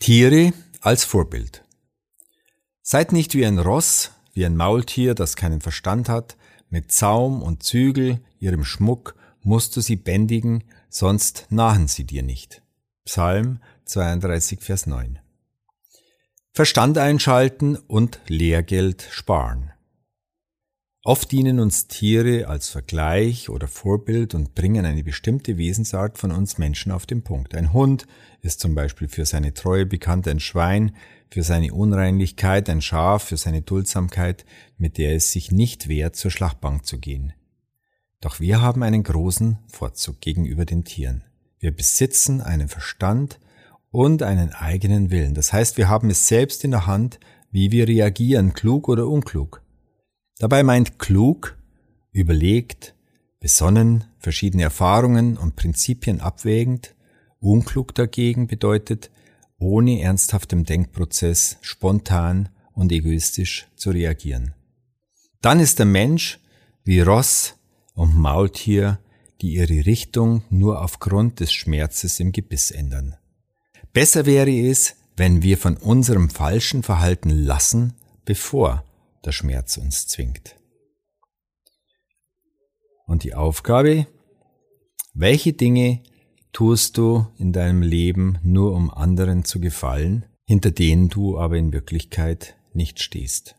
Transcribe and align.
Tiere 0.00 0.52
als 0.80 1.04
Vorbild. 1.04 1.64
Seid 2.82 3.12
nicht 3.12 3.34
wie 3.34 3.44
ein 3.44 3.58
Ross, 3.58 4.12
wie 4.32 4.46
ein 4.46 4.56
Maultier, 4.56 5.14
das 5.14 5.34
keinen 5.34 5.60
Verstand 5.60 6.08
hat, 6.08 6.36
mit 6.70 6.92
Zaum 6.92 7.42
und 7.42 7.64
Zügel, 7.64 8.20
ihrem 8.38 8.64
Schmuck, 8.64 9.16
musst 9.42 9.76
du 9.76 9.80
sie 9.80 9.96
bändigen, 9.96 10.64
sonst 10.88 11.46
nahen 11.50 11.88
sie 11.88 12.04
dir 12.04 12.22
nicht. 12.22 12.62
Psalm 13.04 13.60
32, 13.86 14.62
Vers 14.62 14.86
9. 14.86 15.18
Verstand 16.52 16.96
einschalten 16.96 17.76
und 17.76 18.20
Lehrgeld 18.28 19.06
sparen. 19.10 19.72
Oft 21.04 21.30
dienen 21.30 21.60
uns 21.60 21.86
Tiere 21.86 22.48
als 22.48 22.68
Vergleich 22.70 23.48
oder 23.48 23.68
Vorbild 23.68 24.34
und 24.34 24.54
bringen 24.54 24.84
eine 24.84 25.04
bestimmte 25.04 25.56
Wesensart 25.56 26.18
von 26.18 26.32
uns 26.32 26.58
Menschen 26.58 26.90
auf 26.90 27.06
den 27.06 27.22
Punkt. 27.22 27.54
Ein 27.54 27.72
Hund 27.72 28.06
ist 28.42 28.60
zum 28.60 28.74
Beispiel 28.74 29.08
für 29.08 29.24
seine 29.24 29.54
Treue 29.54 29.86
bekannt, 29.86 30.26
ein 30.26 30.40
Schwein 30.40 30.96
für 31.30 31.44
seine 31.44 31.72
Unreinlichkeit, 31.72 32.68
ein 32.68 32.82
Schaf 32.82 33.24
für 33.24 33.36
seine 33.36 33.62
Duldsamkeit, 33.62 34.44
mit 34.76 34.98
der 34.98 35.14
es 35.14 35.30
sich 35.30 35.52
nicht 35.52 35.88
wehrt, 35.88 36.16
zur 36.16 36.32
Schlachtbank 36.32 36.84
zu 36.84 36.98
gehen. 36.98 37.32
Doch 38.20 38.40
wir 38.40 38.60
haben 38.60 38.82
einen 38.82 39.04
großen 39.04 39.58
Vorzug 39.68 40.20
gegenüber 40.20 40.64
den 40.64 40.84
Tieren. 40.84 41.22
Wir 41.60 41.70
besitzen 41.70 42.40
einen 42.40 42.68
Verstand 42.68 43.38
und 43.90 44.24
einen 44.24 44.52
eigenen 44.52 45.10
Willen. 45.10 45.34
Das 45.34 45.52
heißt, 45.52 45.76
wir 45.76 45.88
haben 45.88 46.10
es 46.10 46.26
selbst 46.26 46.64
in 46.64 46.72
der 46.72 46.86
Hand, 46.86 47.20
wie 47.52 47.70
wir 47.70 47.86
reagieren, 47.86 48.52
klug 48.52 48.88
oder 48.88 49.06
unklug. 49.06 49.62
Dabei 50.38 50.62
meint 50.62 50.98
klug, 50.98 51.56
überlegt, 52.12 52.94
besonnen, 53.40 54.04
verschiedene 54.18 54.62
Erfahrungen 54.62 55.36
und 55.36 55.56
Prinzipien 55.56 56.20
abwägend, 56.20 56.94
unklug 57.40 57.94
dagegen 57.94 58.46
bedeutet, 58.46 59.10
ohne 59.58 60.00
ernsthaftem 60.00 60.64
Denkprozess 60.64 61.58
spontan 61.60 62.48
und 62.72 62.92
egoistisch 62.92 63.66
zu 63.74 63.90
reagieren. 63.90 64.54
Dann 65.40 65.60
ist 65.60 65.78
der 65.78 65.86
Mensch 65.86 66.38
wie 66.84 67.00
Ross 67.00 67.56
und 67.94 68.16
Maultier, 68.16 68.98
die 69.40 69.54
ihre 69.54 69.86
Richtung 69.86 70.42
nur 70.50 70.82
aufgrund 70.82 71.40
des 71.40 71.52
Schmerzes 71.52 72.20
im 72.20 72.32
Gebiss 72.32 72.70
ändern. 72.70 73.16
Besser 73.92 74.26
wäre 74.26 74.50
es, 74.50 74.96
wenn 75.16 75.42
wir 75.42 75.58
von 75.58 75.76
unserem 75.76 76.30
falschen 76.30 76.82
Verhalten 76.82 77.30
lassen, 77.30 77.94
bevor 78.24 78.84
der 79.24 79.32
Schmerz 79.32 79.76
uns 79.76 80.06
zwingt. 80.06 80.56
Und 83.06 83.24
die 83.24 83.34
Aufgabe, 83.34 84.06
welche 85.14 85.52
Dinge 85.52 86.02
tust 86.52 86.98
du 86.98 87.26
in 87.38 87.52
deinem 87.52 87.82
Leben 87.82 88.38
nur 88.42 88.74
um 88.74 88.90
anderen 88.90 89.44
zu 89.44 89.60
gefallen, 89.60 90.26
hinter 90.44 90.70
denen 90.70 91.08
du 91.08 91.38
aber 91.38 91.56
in 91.56 91.72
Wirklichkeit 91.72 92.56
nicht 92.72 93.00
stehst. 93.00 93.57